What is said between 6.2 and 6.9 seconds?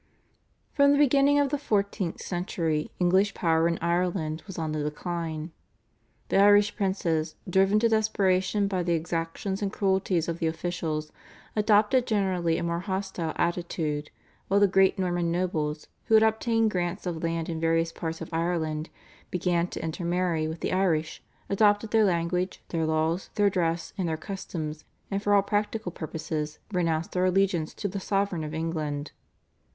The Irish